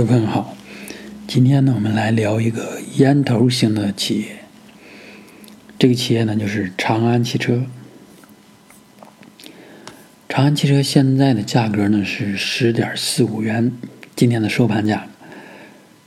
[0.00, 0.56] 各位朋友好，
[1.28, 4.28] 今天呢，我们来聊一个烟头型的企业。
[5.78, 7.66] 这个企业呢，就是长安汽车。
[10.26, 13.72] 长安汽车现在的价格呢是十点四五元，
[14.16, 15.06] 今天的收盘价。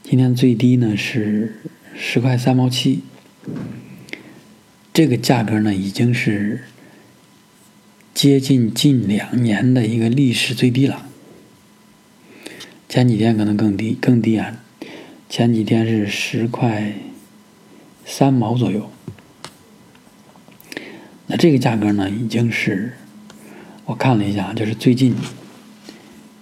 [0.01, 1.61] 今天最低呢是
[1.95, 3.03] 十块三毛七，
[4.91, 6.63] 这个价格呢已经是
[8.15, 11.09] 接近近两年的一个历史最低了。
[12.93, 14.55] 前几天可能更低，更低啊！
[15.27, 16.93] 前几天是十块
[18.05, 18.87] 三毛左右。
[21.25, 22.93] 那这个价格呢，已经是
[23.85, 25.15] 我看了一下，就是最近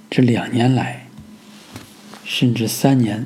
[0.10, 1.08] 这两年来，
[2.26, 3.26] 甚至三年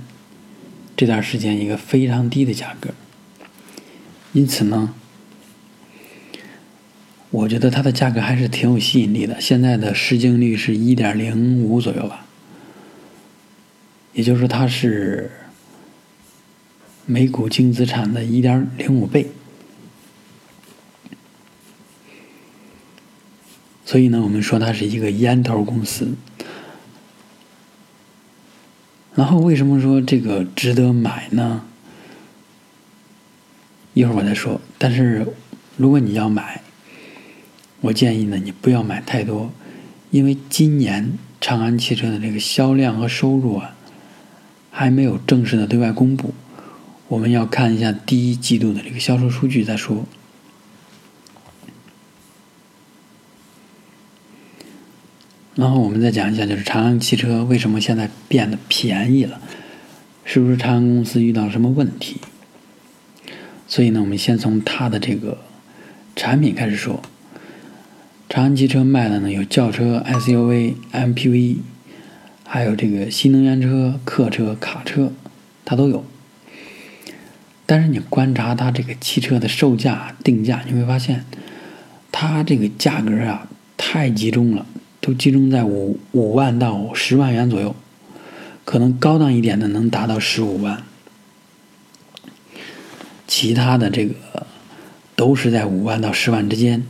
[0.96, 2.92] 这段时间一个非常低的价格。
[4.34, 4.94] 因此呢，
[7.32, 9.42] 我觉得它的价格还是挺有吸引力的。
[9.42, 12.25] 现在的市净率是一点零五左右吧。
[14.16, 15.30] 也就是说，它是
[17.06, 19.28] 每股净资产的一点零五倍。
[23.84, 26.16] 所以呢，我们说它是一个烟头公司。
[29.16, 31.66] 然后，为什么说这个值得买呢？
[33.94, 34.62] 一会儿我再说。
[34.78, 35.28] 但是，
[35.76, 36.62] 如果你要买，
[37.82, 39.52] 我建议呢，你不要买太多，
[40.10, 43.76] 因为今年长安汽车的这个销量和收入啊。
[44.78, 46.34] 还没有正式的对外公布，
[47.08, 50.06] 我们要看一下第一季度的这个销售数据再说。
[55.56, 59.40] 然后我们再讲一下，就是长安汽车为什么现在变得便宜了？
[60.26, 62.20] 是不是长安公司遇到什么问题？
[63.70, 65.38] 所以呢，我们先从它的这个
[66.18, 67.02] 产品开始说。
[68.28, 71.60] 长安汽车卖的呢有轿车、SUV、MPV。
[72.56, 75.12] 还有这个新能源车、客车、卡车，
[75.66, 76.06] 它都有。
[77.66, 81.26] 但是你观察它这个汽车的售价定价，你会发现，
[82.14, 84.66] 它这个价格啊太集中了，
[85.02, 87.76] 都集中在五五万到十万元左右，
[88.64, 90.82] 可能高档一点的能达到十五万，
[93.28, 94.16] 其他的这个
[95.18, 96.86] 都是在五万到十万之间，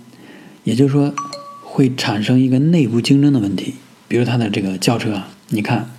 [0.64, 1.16] 也就是说
[1.64, 3.74] 会产生一个内部竞争的问题，
[4.08, 5.32] 比如它的这个轿车啊。
[5.50, 5.90] 你看，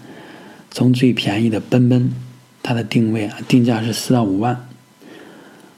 [0.71, 2.12] 从最便宜的奔奔，
[2.62, 4.69] 它的定位啊，定价是四到五万，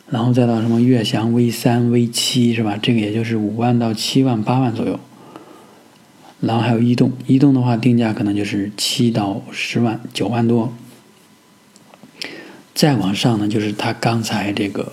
[0.09, 2.79] 然后再到什么悦翔 V 三、V 七是吧？
[2.81, 4.99] 这个也就是五万到七万、八万左右。
[6.41, 10.73] 然后还有逸动，逸动的话定价可能就是七到十万、九万多。
[12.75, 14.93] 再往上呢，就是它刚才这个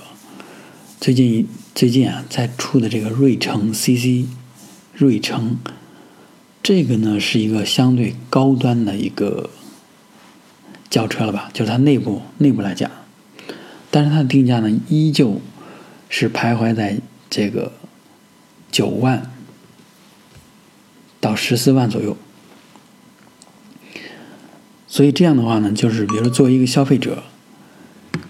[0.99, 4.25] 最近最近啊在出的这个瑞城 CC，
[4.93, 5.57] 瑞城。
[6.65, 9.51] 这个呢是一个相对高端的一个
[10.89, 11.51] 轿车了吧？
[11.53, 12.89] 就是它内部内部来讲，
[13.91, 15.39] 但是它的定价呢依旧
[16.09, 16.97] 是徘徊在
[17.29, 17.71] 这个
[18.71, 19.31] 九万
[21.19, 22.17] 到十四万左右。
[24.87, 27.21] 所以这样的话呢，就是比如作为一个消费者，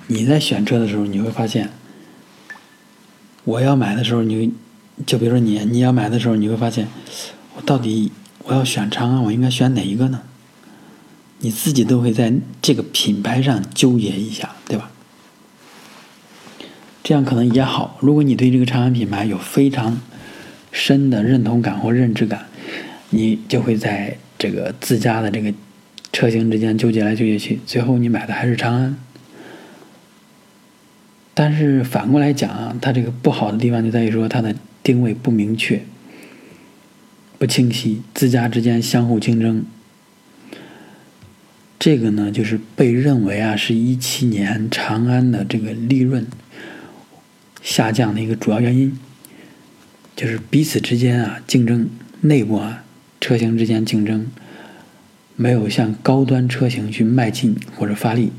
[0.08, 1.70] 你在选车的时候，你会发现，
[3.46, 4.52] 我要买的时候，你
[5.06, 6.90] 就比如说你你要买的时候，你会发现，
[7.56, 8.12] 我到底。
[8.46, 10.22] 我要选长安，我应该选哪一个呢？
[11.40, 14.92] 你自己都会在这个品牌上纠结一下，对吧？
[17.04, 17.98] 这样可能也好。
[18.00, 20.00] 如果你对这个长安品牌有非常
[20.72, 22.46] 深的认同感或认知感，
[23.10, 25.54] 你就会在这个自家的这个
[26.14, 28.98] 车型之间纠结来纠结去，最后你买的还是长安。
[31.34, 35.84] 但是反过来讲啊，它这个不好的地方就在于说它的定位不明确。
[37.46, 39.64] 不清晰，自家之间相互竞争，
[41.78, 46.26] 这个呢，就是被认为啊，是一七年长安的这个利润
[47.62, 48.98] 下降的一个主要原因，
[50.16, 51.88] 就是彼此之间啊竞争，
[52.22, 52.84] 内部啊
[53.22, 54.26] 车型之间竞争，
[55.36, 58.32] 没有向高端车型去迈进或者发力，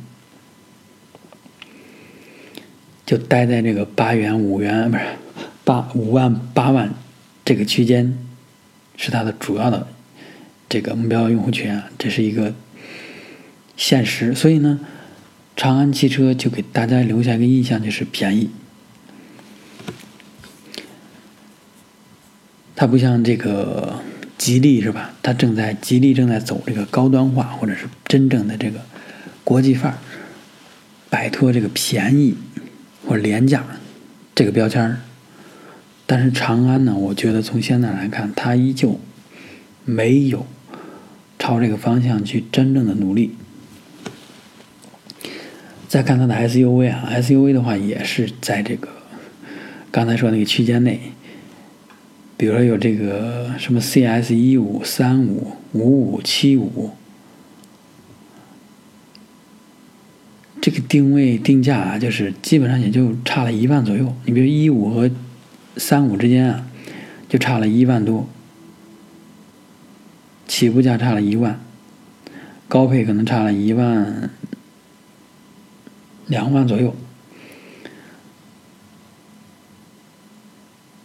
[3.07, 5.05] 就待在这个八元五元不是
[5.63, 6.93] 八五万八万
[7.45, 8.19] 这个区间。
[8.97, 9.87] 是它的主要的
[10.69, 12.55] 这个目标用户群啊，这是一个
[13.77, 14.35] 现实。
[14.35, 14.81] 所以呢，
[15.55, 18.51] 长安汽车就给大家留下一个印象，就是便宜。
[22.75, 24.01] 它不像这个
[24.37, 25.13] 吉利是吧？
[25.23, 28.81] 它正在吉利正在走这个高端化，或者是真正的这个
[29.45, 29.99] 国际范儿，
[31.09, 32.35] 摆脱这个便宜
[33.07, 33.65] 或者廉价
[34.35, 35.01] 这个标签儿。
[36.07, 39.01] 但是长安呢，我觉得从现在来看，它依旧
[39.85, 40.47] 没有
[41.39, 43.33] 朝这个方向去真正的努力。
[45.89, 48.89] 再看它的 SUV 啊，SUV 的话也是在这个
[49.91, 51.01] 刚才说那个区间内，
[52.37, 56.91] 比如说有这个什么 CS 一五、三五、五五、七五，
[60.61, 64.15] 这个定位定价啊，就是基本上也就差了一万左右。
[64.25, 65.11] 你比如一五和
[65.77, 66.67] 三五之间啊，
[67.29, 68.29] 就差了一万多，
[70.49, 71.61] 起步价差了一万，
[72.69, 74.31] 高配可能差了一万。
[76.29, 76.93] 两万左右，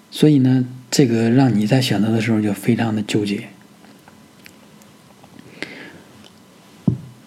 [0.09, 3.50] 所以呢，这个让你在选择的时候就非常的纠结。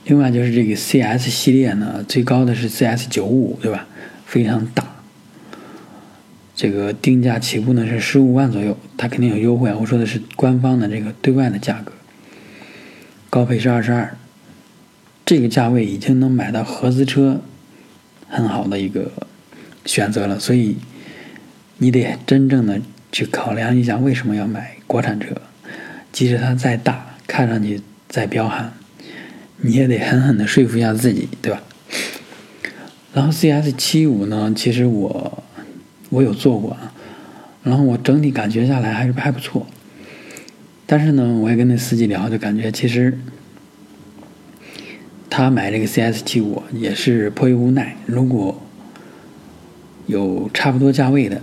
[0.06, 3.86] 另外就是这个 CS 系列呢，最高的是 CS 九五，对吧？
[4.26, 4.93] 非常大，
[6.54, 9.76] 这个定价起步呢是十五万左右，它肯定有优惠啊。
[9.80, 11.92] 我说的是官方的这个对外的价格，
[13.30, 14.16] 高配是二十二，
[15.26, 17.40] 这个价位已经能买到合资车。
[18.26, 19.12] 很好的一个
[19.86, 20.76] 选择了，所以
[21.78, 22.80] 你得真正的
[23.12, 25.36] 去考量一下为什么要买国产车，
[26.10, 28.72] 即使它再大，看上去再彪悍，
[29.58, 31.62] 你也得狠狠的说服一下自己，对吧？
[33.12, 35.43] 然后 CS 七五呢，其实我
[36.14, 36.92] 我有做过啊，
[37.62, 39.66] 然后我整体感觉下来还是还不错，
[40.86, 43.18] 但是呢，我也跟那司机聊，就感觉其实。
[45.36, 48.62] 他买这个 CS 七五也是迫于无奈，如果
[50.06, 51.42] 有差不多价位的，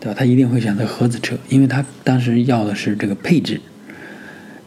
[0.00, 0.16] 对吧？
[0.18, 3.60] 他一定会选择合资车，因为他当时要的是这个配置，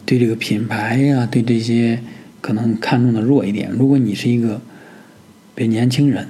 [0.06, 2.00] 对这个品牌呀，对这些
[2.40, 3.70] 可能看重的弱一点。
[3.70, 4.62] 如果你是一个
[5.54, 6.26] 别年轻人，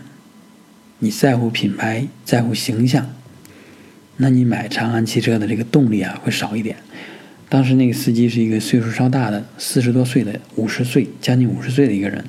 [0.99, 3.11] 你在乎品牌，在乎形象，
[4.17, 6.77] 那你买长安汽车的这个动力啊会少一点。
[7.49, 12.25] 当时那个司机是一个岁数稍大的，四十多岁的，五十岁将近五十岁的一个人，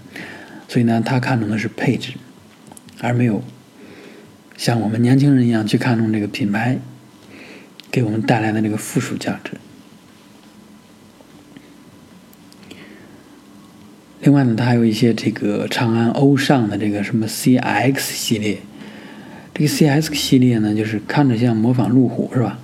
[0.68, 2.14] 所以呢，他看重的是配置，
[3.00, 3.44] 而没有
[4.58, 6.78] 像我们年轻人一样去看重这个品牌
[7.90, 9.52] 给我们带来的这个附属价值。
[14.28, 18.58] 另外呢，它还有一些这个长安欧尚的这个什么 CX 系列，
[19.54, 22.60] 这个 CX 系列呢，就是看着像模仿路虎，是吧？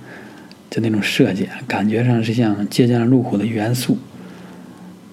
[0.70, 3.96] 就那种设计，感觉上是像借鉴了路虎的元素，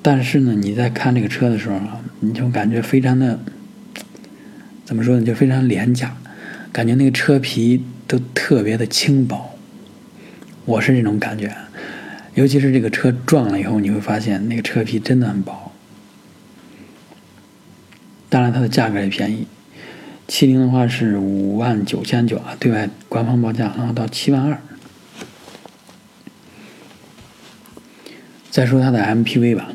[0.02, 3.40] 但是呢，你在看这个车的时候啊，你就感觉非常的，
[4.84, 5.26] 怎么说呢？
[5.26, 6.18] 就非常廉价，
[6.74, 9.58] 感觉那个车皮都特别的轻薄。
[10.66, 11.56] 我是这种感觉，
[12.34, 15.72] 尤其是这个车撞了以后，你会发现那个车皮真的很薄。
[18.32, 19.46] 当然，它的价格也便宜，
[20.26, 24.58] 七零的话是五万九千九啊，对外官方报价，然后到七万二。
[28.50, 29.74] 再说它的 MPV 吧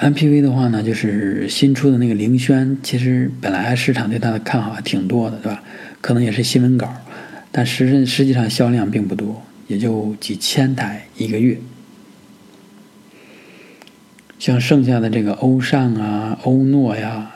[0.00, 5.62] ，MPV 的话呢，就是新出的那个凌轩，其实本来市场对它的看好还挺多的，对吧？
[6.02, 6.94] 可能也是新闻稿，
[7.50, 11.58] 但实实际上销量并不多，也就几千台一个月。
[14.38, 17.32] 像剩下的这个欧尚啊、欧诺呀、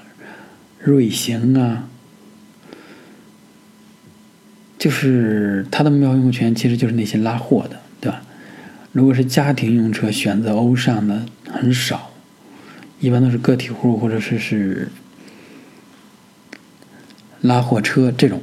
[0.79, 1.89] 瑞行啊，
[4.79, 7.81] 就是它的目标用户群其实就是那些拉货的。
[8.01, 8.21] 对吧
[8.91, 12.11] 如果是家庭用车，选择欧尚的很少，
[12.99, 14.89] 一般都是个体户或者是是
[17.41, 18.43] 拉货车这种，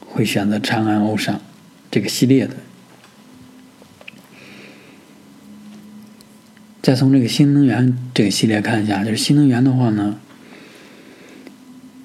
[0.00, 1.40] 会选择长安欧尚
[1.90, 2.56] 这个系列的。
[6.82, 10.18] 再从这个新能源这个系列看一下，就是新能源的话呢，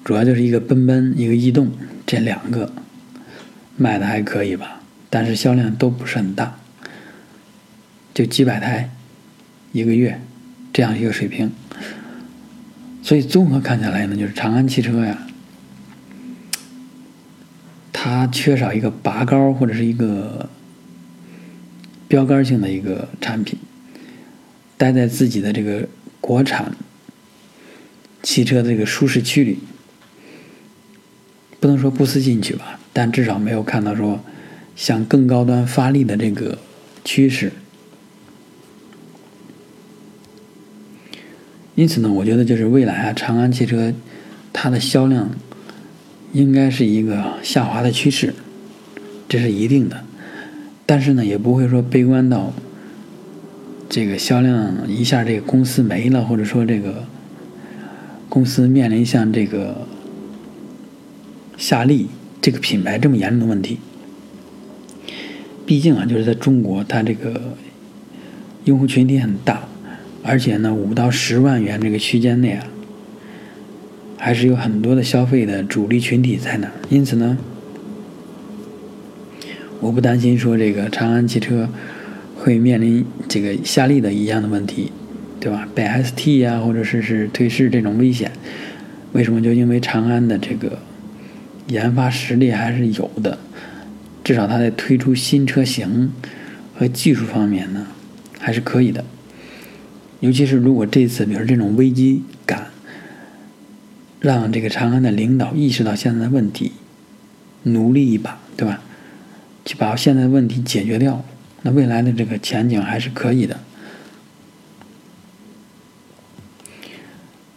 [0.04, 1.72] 主要就是一个奔奔，一个逸动，
[2.06, 2.72] 这两个
[3.76, 6.58] 卖的还可以吧，但是销量都不是很大。
[8.12, 8.90] 就几百台
[9.72, 10.20] 一个月
[10.72, 11.52] 这样一个水平，
[13.02, 15.26] 所以综合看下来呢，就是长安汽车呀，
[17.92, 20.48] 它缺少一个拔高或者是一个
[22.08, 23.58] 标杆性的一个产品，
[24.76, 25.88] 待在自己的这个
[26.20, 26.76] 国产
[28.22, 29.58] 汽车的这个舒适区里，
[31.60, 34.20] 不能说不思进取吧，但至少没有看到说
[34.74, 36.58] 向更高端发力的这个
[37.04, 37.52] 趋势。
[41.74, 43.92] 因此呢，我觉得就是未来啊，长安汽车
[44.52, 45.30] 它的销量
[46.32, 48.34] 应该是一个下滑的趋势，
[49.28, 50.04] 这是一定的。
[50.86, 52.54] 但是呢，也不会说悲观到
[53.96, 57.06] 这个销量一下这个公司没了，或者说这个
[58.28, 59.86] 公司面临像这个
[61.56, 62.08] 夏利
[62.42, 63.78] 这个品牌这么严重的问题。
[65.64, 67.56] 毕竟啊，就是在中国，它这个
[68.66, 69.66] 用户群体很大。
[70.22, 72.66] 而且呢，五到十万元这个区间内啊，
[74.18, 77.38] 还是有很多的消费的主力群体在那儿，因此呢，
[79.80, 81.70] 我不担心说这个长安汽车
[82.46, 84.92] 会面临这个夏利的一样的问题，
[85.40, 85.66] 对吧？
[85.74, 88.30] 被 ST 呀，或者是是退市这种危险，
[89.10, 89.42] 为什么？
[89.42, 90.78] 就因为长安的这个
[91.66, 93.36] 研发实力还是有的，
[94.22, 96.12] 至少它在推出新车型
[96.72, 97.84] 和技术方面呢，
[98.38, 99.04] 还是可以的。
[100.20, 102.68] 尤其是如果这次，比如这种危机感。
[104.20, 106.70] 让这个长安的领导意识到现在的问题，
[107.64, 108.80] 努力一把，对吧？
[109.64, 111.24] 去把现在的问题解决掉，
[111.62, 113.58] 那未来的这个前景还是可以的。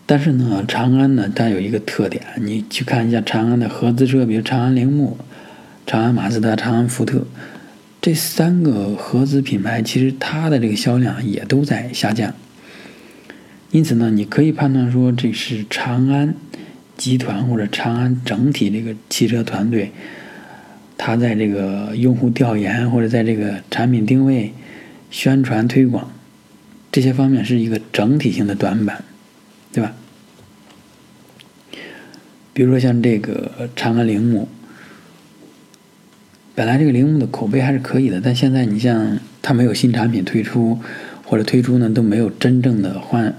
[0.06, 5.18] 但是呢，长安呢，它有一个特点，你去看一下长安的合资车，比如长安铃木、
[5.86, 7.28] 长安马自达、长安福特
[8.02, 12.34] 这三个合资品牌，其实它的这个销量也都在下降。
[13.70, 16.34] 因此呢，你可以判断说，这是长安
[16.98, 19.92] 集团或者长安整体这个汽车团队，
[21.10, 24.54] 它在这个用户调研或者在这个产品定位、
[25.10, 26.12] 宣传推广
[26.92, 29.04] 这些方面是一个整体性的短板，
[29.74, 29.96] 对吧？
[32.54, 34.48] 比如说像这个长安铃木，
[36.54, 40.78] 本来这个铃木的口碑还是可以的，但现在你像它没有新产品推出，
[41.26, 43.34] 或者推出呢都没有真正的换。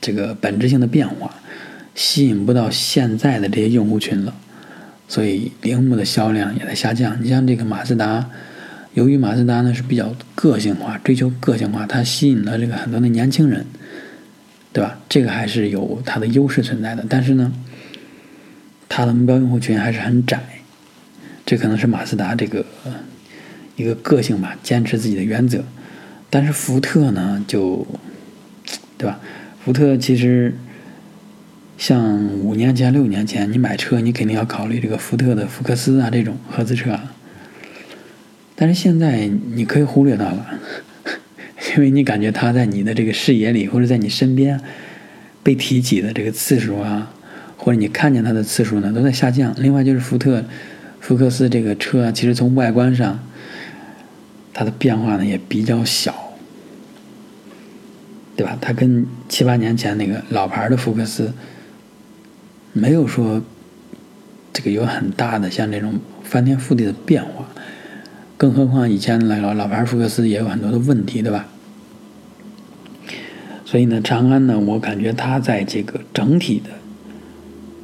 [0.00, 1.34] 这个本质性的变化
[1.96, 4.32] 吸引不到现在的这些用户群了，
[5.08, 7.16] 所以铃木的销量也在下降。
[7.22, 8.28] 你像这个马自达，
[8.94, 13.66] 由于马自达呢是比较个性化，追求个性化，它吸引了这个很多的年轻人，
[14.72, 14.98] 对吧？
[15.08, 17.04] 这个还是有它的优势存在的。
[17.08, 17.52] 但是呢，
[18.88, 20.42] 它的目标用户群还是很窄，
[21.44, 22.64] 这可能是马自达这个
[23.76, 25.62] 一个个性吧，坚持自己的原则。
[26.28, 27.86] 但是福特呢，就
[28.98, 29.20] 对吧？
[29.64, 30.54] 福特其实，
[31.78, 36.98] 像五年前、六年前，你买车你肯定要考虑这个福特的福克斯啊这种合资车，
[38.54, 40.46] 但是现在你可以忽略它了，
[41.76, 44.60] 因为你感觉它在你的这个视野里或者在你身边
[45.42, 47.12] 被提起的这个次数啊，
[47.56, 49.54] 或者你看见它的次数呢都在下降。
[49.58, 50.44] 另外就是福特
[51.00, 53.20] 福克斯这个车，其实从外观上
[54.54, 56.22] 它的变化呢也比较小。
[58.34, 58.58] 对吧？
[58.60, 61.32] 它跟七八年前那个老牌的福克斯
[62.76, 63.42] 没有说
[64.52, 67.48] 这个有很大的像这种翻天覆地的变化，
[68.36, 71.46] 更何况以前老老牌福克斯也有很多的问题，对吧？
[73.64, 76.68] 所以呢，长安呢，我感觉它在这个整体的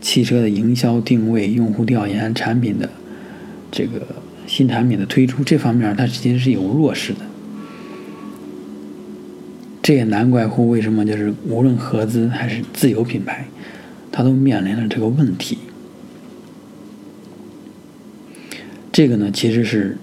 [0.03, 2.91] 汽车的营销定位、用户调研、产品的
[3.71, 4.07] 这个
[4.47, 7.21] 新产品的推出这方面，它其实是有弱势的。
[9.83, 13.47] 这也难怪乎为什么就是无论合资还是自有品牌，
[14.13, 15.59] 它都面临了这个问题。
[18.93, 19.97] 这个呢，其实是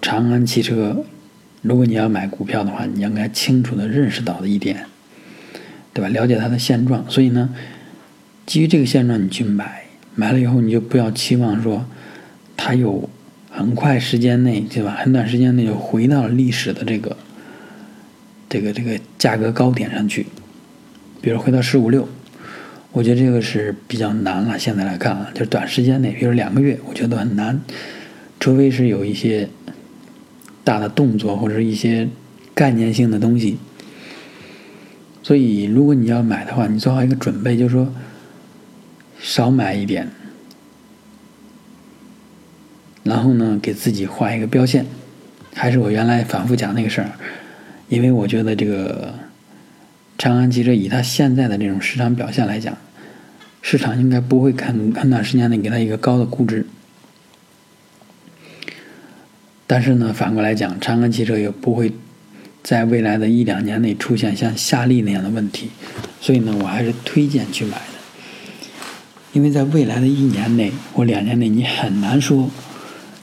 [0.00, 1.04] 长安汽车，
[1.62, 4.86] 如果你要买股票的话，你应该清楚的认识到的一点，
[5.92, 6.08] 对吧？
[6.08, 7.04] 了解它的现状。
[7.10, 7.52] 所以呢，
[8.46, 9.82] 基于这个现状，你去买，
[10.14, 11.84] 买了以后你就不要期望说
[12.56, 13.10] 它有
[13.50, 14.96] 很快时间内，对吧？
[14.98, 17.16] 很短时间内就回到了历史的这个。
[18.48, 20.26] 这个这个价格高点上去，
[21.20, 22.08] 比如回到十五六，
[22.92, 24.58] 我觉得这个是比较难了。
[24.58, 27.60] 现在来看啊，就短时间内，比如两个月，我觉得很难，
[28.38, 29.48] 除非是有一些
[30.64, 32.08] 大的动作或者一些
[32.54, 33.58] 概念性的东西。
[35.22, 37.92] 所以，如果你要买的话，你做好一个准备，就是说
[39.20, 40.08] 少买一点，
[43.04, 44.86] 然后呢，给自己画一个标线。
[45.54, 47.10] 还是我原来反复讲那个事儿。
[47.88, 49.12] 因为我觉得这个
[50.20, 52.76] 长安汽车以它现在的这种市场表现来讲，
[53.62, 56.66] 市场应该不会看很短时间内给它一个高的估值。
[59.66, 61.90] 但是呢，反过来讲，长安汽车也不会
[62.62, 65.70] 在未来的一两年内出现像夏利那样的问题，
[66.20, 67.84] 所以呢，我还是推荐去买的。
[69.32, 72.50] 因为在未来的一年内或两年内，你很难说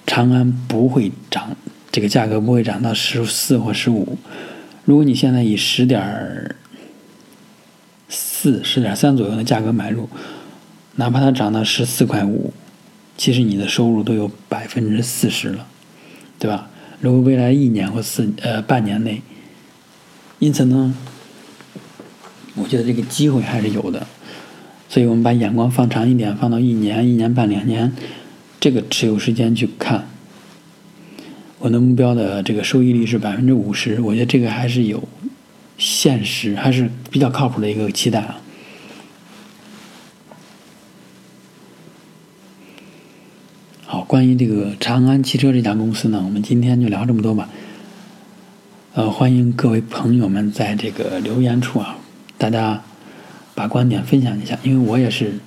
[0.08, 1.56] 长安不会涨，
[1.92, 4.18] 这个价格不会涨到十四或十五。
[4.86, 6.56] 如果你现在以十点
[8.40, 10.08] 四、十点三左右的价格买入，
[10.98, 12.54] 哪怕它涨到十四块五，
[13.18, 15.66] 其实你的收入都有百分之四十了，
[16.38, 16.70] 对吧？
[17.02, 19.24] 如果未来一年或四呃半年内，
[20.38, 20.94] 因此呢，
[22.54, 24.06] 我觉得这个机会还是有的，
[24.88, 27.92] 所以我们把眼光放长一点，放到一年、一年半、两年
[28.60, 30.08] 这个持有时间去看。
[31.58, 35.04] 我的目标的这个收益率是百分之五十，我觉得这个还是有
[35.78, 38.42] 现实还是比较靠谱的一个期待啊。
[43.86, 47.50] 好关于这个长安汽车这家公司呢我们今天就聊这么多吧。
[48.94, 51.98] 呃欢迎各位朋友们在这个留言处啊
[52.40, 52.84] 大家
[53.54, 55.40] 把观点分享一下因为我也是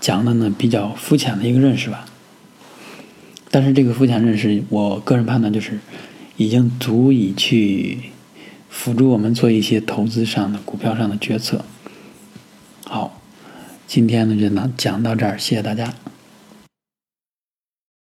[0.00, 2.06] 讲的呢比较肤浅的一个认识吧。
[3.50, 5.80] 但是这个肤浅认识我个人判断就是
[6.36, 7.98] 已经足以去
[8.68, 11.64] 辅助我们做一些投资上的股票上的决策。
[12.84, 13.20] 好，
[13.86, 15.94] 今天呢就讲到这儿，谢谢大家。